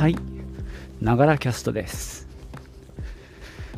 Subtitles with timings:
[0.00, 0.16] はい。
[1.02, 2.26] ながらキャストです。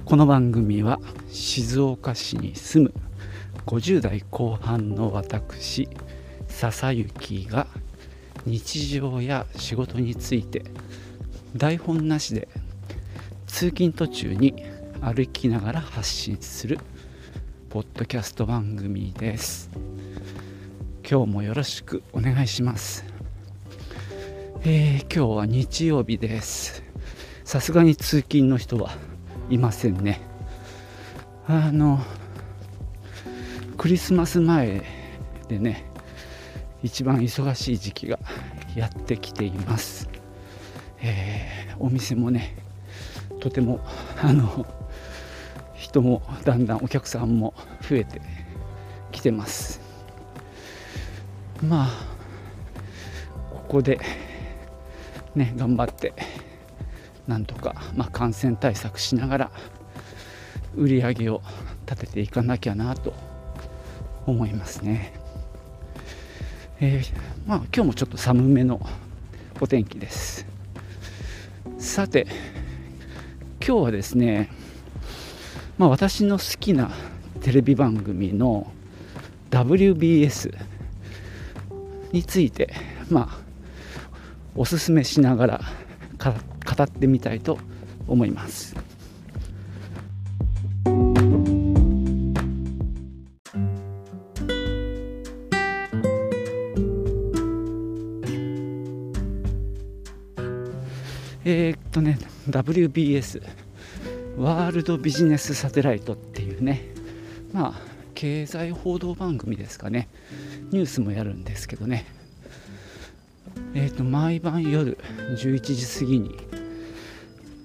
[0.05, 2.95] この番組は静岡市に住む
[3.67, 5.89] 50代後半の私
[6.47, 7.67] 笹幸が
[8.47, 10.63] 日常や仕事について
[11.57, 12.47] 台本なしで
[13.49, 14.63] 通勤途中に
[15.01, 16.79] 歩きながら発信する
[17.69, 19.71] ポッドキャスト番組です。
[21.05, 23.12] 今日もよろしくお願いします。
[24.65, 26.85] えー、今日は日曜日です。
[27.43, 28.93] さすがに通勤の人は
[29.51, 30.21] いませんね。
[31.49, 31.99] あの
[33.77, 34.85] クリスマス前
[35.49, 35.85] でね
[36.81, 38.21] 一番忙しい時期が
[38.77, 40.09] やってきています、
[41.01, 42.55] えー、お店もね
[43.41, 43.81] とても
[44.23, 44.65] あの
[45.75, 48.23] 人もだんだんお客さんも増えて
[49.11, 49.81] きてます。
[51.61, 52.07] まあ
[53.51, 53.99] ここで
[55.35, 56.15] ね頑張って
[57.27, 59.51] なんとか、まあ、感染対策しながら
[60.75, 61.43] 売り上げを
[61.87, 63.15] 立てていかなきゃなと
[64.27, 65.13] 思いますね。
[66.81, 67.13] えー、
[67.47, 68.81] まあ、今日もちょっと寒めの
[69.61, 70.47] お天気です。
[71.79, 72.27] さて
[73.65, 74.51] 今日はですね、
[75.79, 76.91] まあ、私の好きな
[77.41, 78.73] テレビ番組の
[79.51, 80.57] WBS
[82.13, 82.73] について、
[83.11, 83.42] まあ、
[84.55, 85.61] おすすめしながら
[86.19, 87.59] 語ってみたいと
[88.07, 88.77] 思います。
[101.45, 103.43] えー、っとね WBS
[104.37, 106.83] ワールドビジネスサテライトっていうね
[107.53, 107.81] まあ
[108.15, 110.09] 経済報道番組ですかね
[110.71, 112.07] ニュースもやるんですけどね
[113.75, 114.99] えーと、毎晩夜
[115.37, 116.37] 11時過ぎに、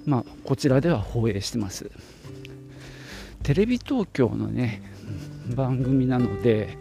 [0.06, 1.92] まあ、こちらでは放映してます。
[3.44, 4.82] テレビ東京のね
[5.56, 6.78] 番組なので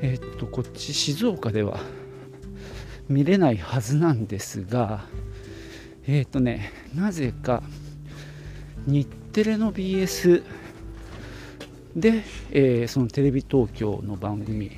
[0.00, 1.80] えっ、ー、とこっち静岡では
[3.10, 5.04] 見れないはずなんですが
[6.06, 7.62] えっ、ー、とねなぜか
[8.86, 10.42] 日テレの BS
[11.94, 12.22] で、
[12.52, 14.70] えー、そのテレビ東京の番組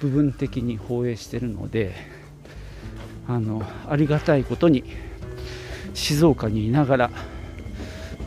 [0.00, 1.94] 部分的に放映してるので
[3.26, 4.84] あのありがたいことに
[5.94, 7.10] 静岡にいながら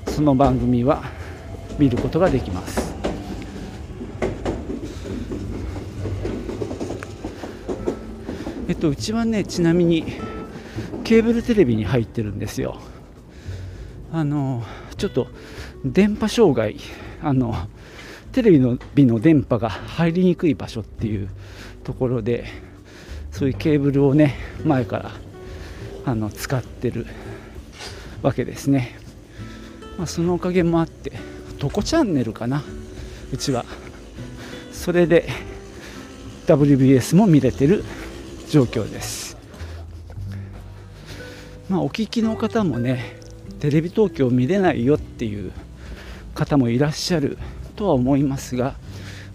[0.07, 1.03] その番組は
[1.79, 2.93] 見ることができます。
[8.67, 10.05] えっとうちはねちなみに
[11.03, 12.79] ケーブルテレビに入ってるんですよ。
[14.11, 14.63] あの
[14.97, 15.27] ちょっと
[15.83, 16.77] 電波障害
[17.21, 17.55] あの
[18.31, 21.29] テレビのビの電波が入りにくい場所っていう
[21.83, 22.45] ところで
[23.33, 25.11] そういうケーブルをね前から
[26.05, 27.07] あの使ってる
[28.21, 28.95] わけですね、
[29.97, 31.11] まあ、そのおかげもあって
[31.57, 32.63] どこチャンネルかな
[33.33, 33.65] うちは。
[34.71, 35.27] それで
[36.45, 37.83] WBS も見れてる
[38.49, 39.37] 状況です。
[41.69, 43.17] まあお聞きの方もね
[43.59, 45.53] テレビ東京見れないよっていう
[46.35, 47.37] 方もいらっしゃる
[47.77, 48.75] とは思いますが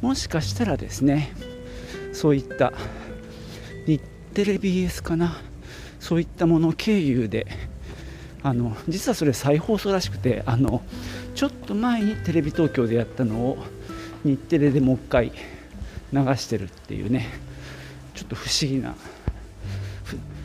[0.03, 1.33] もしかしたらですね
[2.13, 2.73] そういった
[3.89, 4.01] 日
[4.35, 5.41] テレ BS かな。
[5.99, 7.47] そういったもの経由で。
[8.41, 10.83] あの実はそれ再放送らしくてあの
[11.35, 13.59] ちょっと前にテレビ東京でやったのを
[14.23, 15.33] 日テレでもう一回
[16.13, 17.27] 流してるっていうね。
[18.15, 18.95] ちょっと不思議な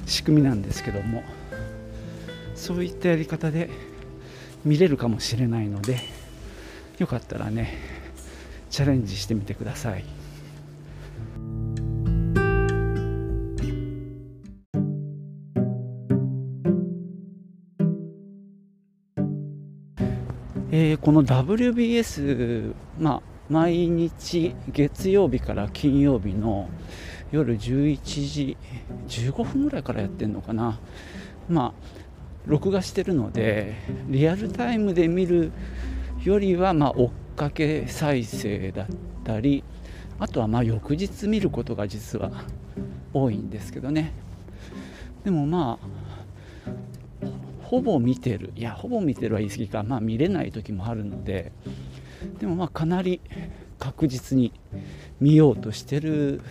[0.08, 1.24] 仕組みなんですけども。
[2.56, 3.70] そういったやり方で
[4.64, 6.00] 見れるかもしれないので
[6.98, 7.78] よかったらね
[8.70, 10.23] チャレンジしてみてください。
[20.76, 26.68] えー、この WBS、まあ、毎日月曜日から金曜日の
[27.32, 28.58] 夜11時
[29.08, 30.80] 15分ぐらいからやってるのかな、
[31.48, 31.90] まあ、
[32.48, 33.76] 録画してるので
[34.08, 35.52] リアルタイムで見る
[36.24, 38.88] よりは、まあ、追っかけ再生だっ
[39.24, 39.64] たり
[40.18, 42.32] あとはまあ翌日見ることが実は
[43.14, 44.12] 多いんですけどね。
[45.24, 46.03] でもまあ
[47.74, 48.52] ほぼ見てる。
[48.56, 49.82] いやほぼ見てるは言い過ぎか。
[49.82, 51.52] まあ見れない時もあるので。
[52.40, 53.20] でもまあかなり
[53.80, 54.54] 確実に
[55.20, 56.42] 見ようとしてる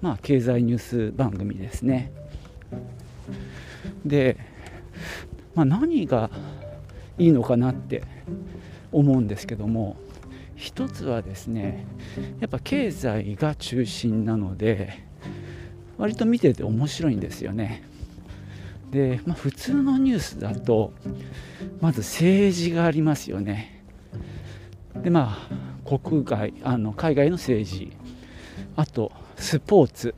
[0.00, 2.12] まあ経済ニュース番組ですね。
[4.04, 4.36] で、
[5.56, 6.30] まあ、何が
[7.18, 8.04] いいのかなって
[8.92, 9.96] 思うんですけども
[10.54, 11.88] 一つはですね
[12.38, 15.02] やっぱ経済が中心なので
[15.98, 17.95] 割と見てて面白いんですよね。
[18.96, 20.94] で、まあ、普通のニュースだと
[21.82, 23.84] まず政治がありますよね。
[25.02, 25.36] でま
[25.84, 27.92] あ国外あの海外の政治。
[28.74, 30.14] あとスポーツ。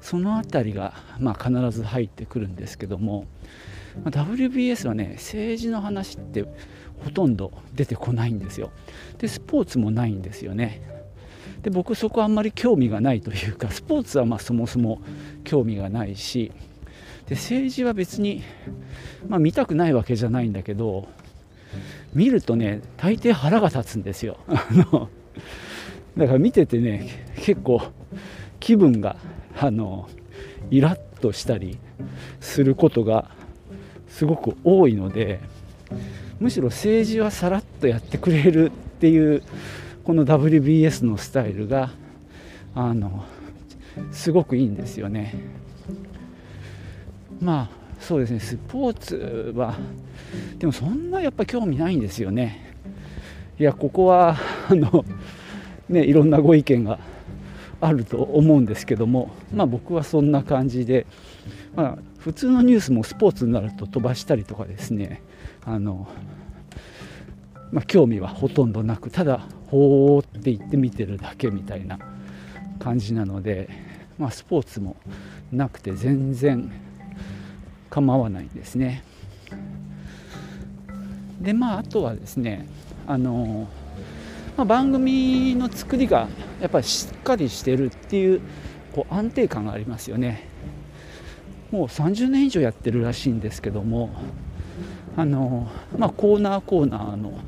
[0.00, 3.26] その辺りが、まあ、必ず入ってくるんですけども、
[4.02, 6.46] ま、WBS はね政治の話って
[7.04, 8.70] ほとんど出てこないんですよ。
[9.18, 10.80] でスポーツもないんですよね。
[11.60, 15.02] で僕そこはあんまり興味がないというかスポーツはまあそもそも
[15.44, 16.52] 興味がないし
[17.28, 18.42] で政治は別に、
[19.28, 21.08] まあ、見たくないわけじゃないんだけど
[22.14, 24.38] 見るとね大抵腹が立つんですよ
[26.16, 27.82] だから見ててね結構
[28.60, 29.16] 気分が
[29.58, 30.08] あの
[30.70, 31.78] イラッとしたり
[32.40, 33.30] することが
[34.08, 35.40] すごく多いので
[36.40, 38.70] むしろ政治はさらっとやってくれるっ
[39.00, 39.42] ていう
[40.04, 41.90] この WBS のスタイルが
[42.74, 43.24] あの
[44.12, 45.34] すごくいいんですよね。
[47.40, 49.76] まあそうですねスポーツは
[50.58, 52.74] でもそんなやっぱ興味ないんですよね。
[53.58, 54.36] いやここは
[54.68, 55.04] あの
[55.88, 57.00] ねいろんなご意見が
[57.80, 61.06] あると思うんですけどもまあ僕はそんな感じで
[61.74, 65.22] まあ普通のニュースもスポーツになると飛ばしたりとかですね
[65.64, 66.08] あの
[67.70, 71.98] まあ、興味はほとんどなくただほーって言って見てるだけみたいな
[72.78, 73.68] 感じなので、
[74.18, 74.96] まあ、スポーツも
[75.52, 76.70] なくて全然
[77.90, 79.04] 構わないんですね。
[81.40, 82.66] でまああとはですね
[83.06, 83.68] あの、
[84.56, 86.28] まあ、番組の作りが
[86.60, 88.40] やっぱりしっかりしてるっていう
[88.92, 90.48] こう安定感がありますよね。
[91.70, 94.10] もう30年以上やってるらしいんですけども
[95.16, 97.38] あの、まあ、コーナーコーナーの、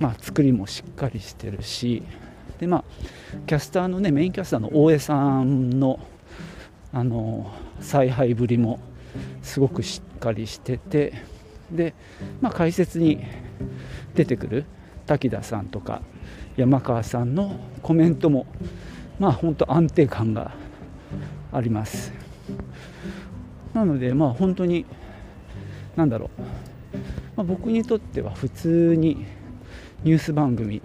[0.00, 2.02] まあ、作りもしっかりしてるし
[2.58, 2.84] で、まあ、
[3.46, 6.00] キャスターのねメインキャスターの大江さんの
[6.90, 8.80] あの采配ぶりも
[9.42, 11.14] すごくしっかりしてて
[11.70, 11.94] で、
[12.40, 13.24] まあ、解説に
[14.14, 14.64] 出てくる
[15.06, 16.02] 滝田さんとか
[16.56, 18.46] 山川さんのコメントも
[19.18, 20.52] まあ本当安定感が
[21.52, 22.12] あります。
[23.74, 24.86] なのでまあ本当に
[25.96, 26.40] 何だろう、
[27.36, 29.26] まあ、僕にとっては普通に
[30.04, 30.80] ニュース番組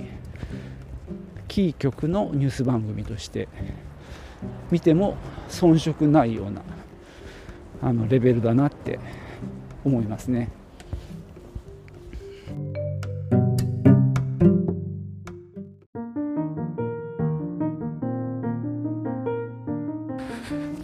[1.48, 3.48] キー局のニュース番組として
[4.72, 5.18] 見ても
[5.50, 6.62] 遜色ないような
[7.84, 8.98] あのレベルだなって
[9.84, 10.50] 思いますね。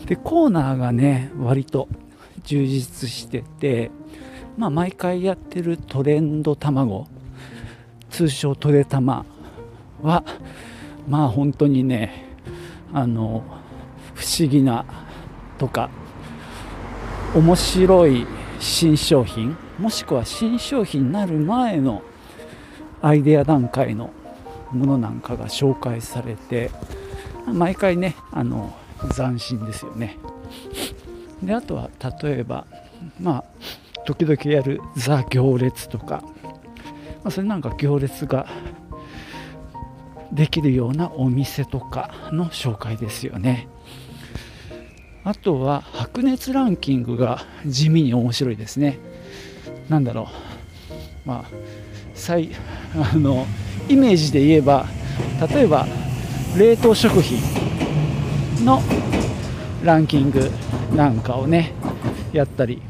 [0.05, 1.87] でコーナーがね割と
[2.43, 3.91] 充実してて、
[4.57, 7.07] まあ、毎回やってるトレンド卵
[8.09, 9.23] 通称トレタマ
[10.01, 10.23] は
[11.07, 12.25] まあ本当にね
[12.91, 13.43] あの
[14.15, 14.83] 不思議な
[15.59, 15.91] とか
[17.35, 18.25] 面白い
[18.59, 22.01] 新商品もしくは新商品になる前の
[23.01, 24.11] アイデア段階の
[24.71, 26.71] ものなんかが紹介されて
[27.45, 28.75] 毎回ねあの
[29.15, 30.17] 斬新ですよね。
[31.43, 31.89] であとは
[32.21, 32.65] 例えば
[33.19, 33.43] まあ
[34.05, 36.23] 時々やる「ザ行列」とか、
[37.23, 38.47] まあ、それなんか行列が
[40.31, 43.67] できるようなお店とかの紹介ですよね。
[45.23, 48.97] あとは白熱ランキングが地味に面白いですね。
[49.89, 50.29] なんだろ
[51.25, 51.27] う。
[51.27, 51.45] まあ
[52.13, 52.51] 最
[52.95, 53.45] あの
[53.87, 54.85] イメージで言えば
[55.53, 55.87] 例えば
[56.57, 57.39] 冷凍食品
[58.65, 58.81] の
[59.83, 60.49] ランキング
[60.95, 61.73] なんかをね
[62.33, 62.81] やったり、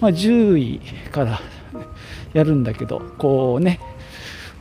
[0.00, 0.80] まあ、10位
[1.10, 1.40] から
[2.32, 3.80] やるんだけどこうね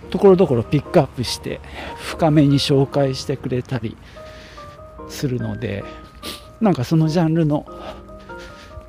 [0.10, 1.62] ところどころピックアップして
[1.98, 3.98] 深めに紹介してくれたり
[5.10, 5.84] するので
[6.62, 7.66] なんかそのジャンルの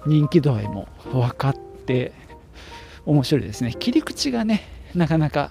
[0.06, 1.56] 人気度合いも分かっ
[1.86, 2.12] て
[3.04, 3.74] 面白いですね。
[3.78, 4.62] 切り口がね
[4.94, 5.50] なかなか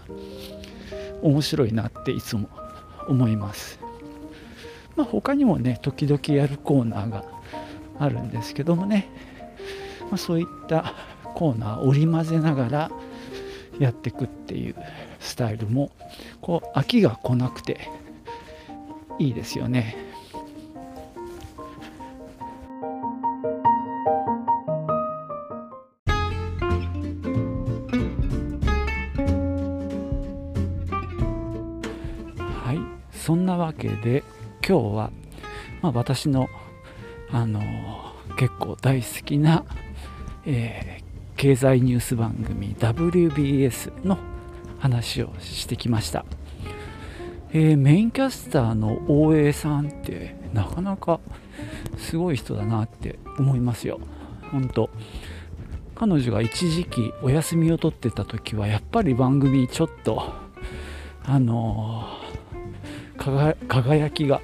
[1.21, 2.49] 面白いなっていつも
[3.07, 3.79] 思います。
[4.95, 7.25] まあ他にもね時々やるコーナーが
[7.99, 9.09] あるんですけどもね、
[10.09, 10.93] まあ、そういった
[11.35, 12.91] コーナー織り交ぜながら
[13.79, 14.75] やっていくっていう
[15.19, 15.91] スタイルも
[16.41, 17.89] こう飽きが来なくて
[19.19, 19.97] いいですよね。
[33.89, 34.23] けで
[34.67, 35.11] 今日は、
[35.81, 36.49] まあ、私の、
[37.31, 37.61] あの
[38.37, 39.63] 結構大好きな、
[40.45, 41.03] えー、
[41.35, 44.17] 経済ニュース番組 WBS の
[44.79, 46.25] 話をしてきました、
[47.51, 51.19] えー、メインキャスターの大江さんってなかなか
[51.97, 53.99] すごい人だなって思いますよ。
[54.51, 54.89] 本当。
[55.95, 60.33] 彼女が一時期お休みを取ってた時はやっぱり番組ちょっと
[61.23, 62.24] あのー、
[63.67, 64.41] 輝きが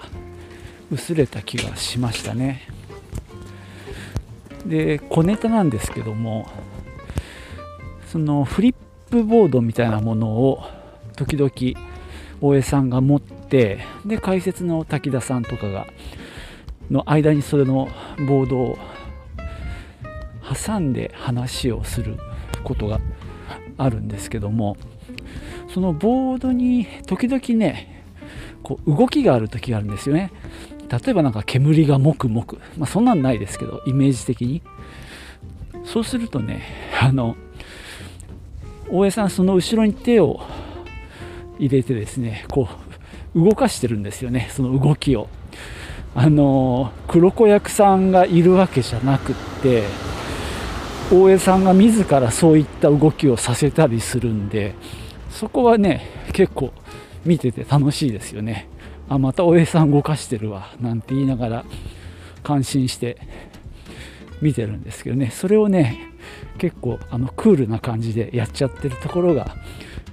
[0.92, 2.68] 薄れた気がしましたね。
[4.66, 6.48] で小ネタなんですけども
[8.12, 8.76] そのフリッ
[9.10, 10.64] プボードみたいなものを
[11.16, 11.52] 時々
[12.42, 15.88] 大江さんが持ってで解説の滝田さんとかが
[16.90, 17.88] の間にそれの
[18.28, 18.78] ボードを
[20.66, 22.18] 挟んで話をする
[22.64, 23.00] ことが
[23.78, 24.78] あるんですけども
[25.74, 27.91] そのボードに時々ね
[28.63, 30.32] こう動きがある時があるんですよね。
[30.89, 34.62] 例えばなんか煙がもくもく、まあ、そんなんないですけどイメージ的に。
[35.86, 36.62] そうするとね
[37.01, 37.36] あの
[38.89, 40.41] 大江さんその後ろに手を
[41.58, 42.68] 入れてですねこ
[43.36, 44.50] う動かしてるんですよね。
[44.51, 45.27] その動きを。
[46.13, 49.84] あの黒子役さんがいるわけじゃなくって
[51.10, 54.75] 大江さんが自らそういった動きをさせたりするんで
[55.30, 56.74] そこはね結構
[57.25, 58.68] 見てて楽しいですよね。
[59.10, 61.66] あまた大江さん動かしてるわなんて言いながら
[62.44, 63.18] 感心して
[64.42, 65.30] 見てるんですけどね。
[65.30, 66.12] それをね
[66.58, 69.56] 結構あのクールな感じでやっちゃってるところが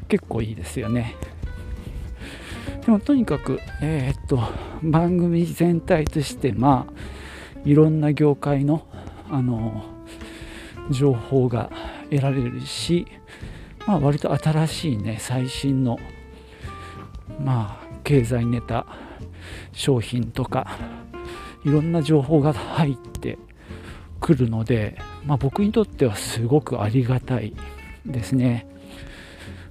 [0.08, 1.14] 結構いいですよね。
[2.84, 4.40] でもとにかくえー、っと
[4.82, 6.92] 番組全体としてまあ
[7.64, 8.86] いろんな業界の
[9.30, 9.84] あの
[10.90, 11.70] 情報が
[12.10, 13.06] 得られるし、
[13.86, 15.98] まあ、割と新しいね最新の
[17.38, 18.86] まあ経済ネタ
[19.72, 20.78] 商品とか
[21.64, 23.38] いろんな情報が入って
[24.20, 27.54] くるので、まあ、僕にとってはすごくありがたい
[28.04, 28.66] ですね。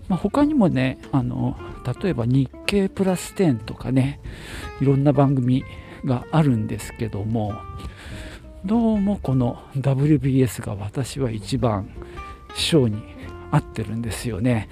[0.08, 1.58] まあ、他にもねあの
[2.02, 4.22] 例えば日経プラス10とかね
[4.80, 5.66] いろんな番組
[6.06, 7.54] があるんですけども
[8.64, 11.90] どうもこの WBS が私は一番
[12.56, 13.04] 賞に
[13.52, 14.70] 合ってるんですよね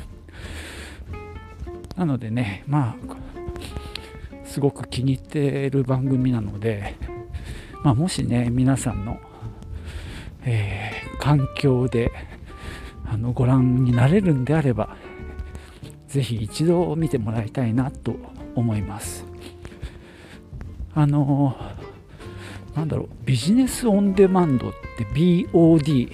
[1.95, 6.95] なのでねまあすごく気に入っている番組なので、
[7.83, 9.19] まあ、もしね皆さんの、
[10.43, 12.11] えー、環境で
[13.05, 14.95] あのご覧になれるんであれば
[16.07, 18.15] ぜひ一度見てもらいたいなと
[18.55, 19.25] 思います。
[20.93, 21.57] あの
[22.73, 26.11] なんだろうビジネスオンデマンドって BOD っ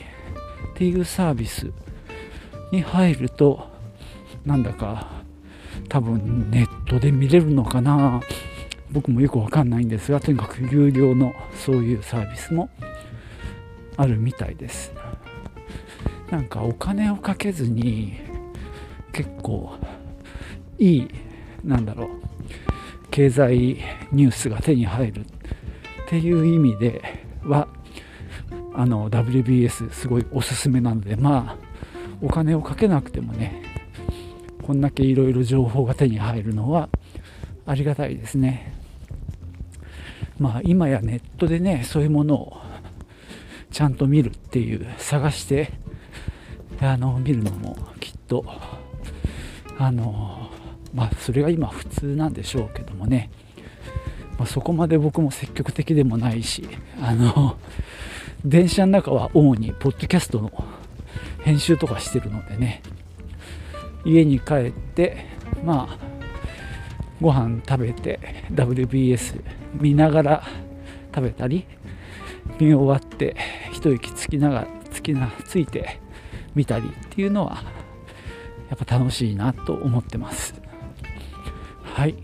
[0.76, 1.72] ていうサービス
[2.72, 3.70] に入ると
[4.44, 5.21] なんだか
[5.92, 8.22] 多分ネットで見れるのかな。
[8.94, 12.70] 僕もよくわかんないんですがとにかく有料のそういうサービスも
[13.98, 14.94] あるみたいです。
[16.30, 18.14] なんかお金をかけずに
[19.12, 19.74] 結構
[20.78, 21.08] いい
[21.66, 22.10] なんだろう
[23.10, 23.78] 経済
[24.14, 25.26] ニュースが手に入るっ
[26.08, 27.68] ていう意味では
[28.74, 31.86] あの WBS すごいおすすめなのでまあ
[32.22, 33.71] お金をかけなくてもね
[34.62, 36.90] こんだけいろいろ情報が手に入るのは
[37.66, 38.74] ありがたいですね。
[40.40, 42.58] まあ今やネットでねそういうものを
[43.72, 45.72] ちゃんと見るっていう探して
[46.80, 48.44] あの見るのもきっと
[49.78, 50.50] あの
[50.94, 53.30] まあそれが今普通なんでしょうけどもね。
[54.38, 56.68] まあ、そこまで僕も積極的でもないし
[57.00, 57.58] あの
[58.44, 60.52] 電車の中は主にポッドキャストの
[61.44, 62.82] 編集とかしてるのでね。
[64.06, 65.26] 家に帰って
[65.64, 66.12] まあ
[67.22, 68.20] ご飯食べて
[68.52, 69.44] WBS
[69.74, 70.44] 見ながら
[71.14, 71.66] 食べたり
[72.60, 73.36] 見終わって
[73.72, 76.00] 一息つきながらつきなついて
[76.56, 77.64] 見たりっていうのは
[78.70, 80.54] やっぱ楽しいなと思ってます。
[81.84, 82.16] はい。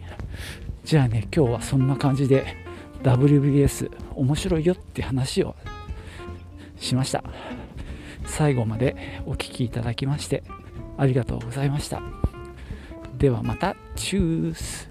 [0.83, 2.55] じゃあね今日はそんな感じで
[3.03, 5.55] WBS 面白いよって話を
[6.77, 7.23] しました。
[8.25, 10.43] 最後までお聴きいただきまして
[10.97, 12.01] ありがとうございました。
[13.17, 13.75] ではまた。
[13.95, 14.89] チュース。